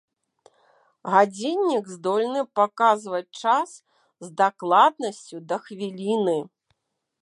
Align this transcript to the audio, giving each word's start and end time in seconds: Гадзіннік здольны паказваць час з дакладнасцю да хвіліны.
Гадзіннік 1.15 1.85
здольны 1.97 2.41
паказваць 2.61 3.35
час 3.43 3.69
з 4.29 4.35
дакладнасцю 4.43 5.37
да 5.53 5.65
хвіліны. 5.69 6.39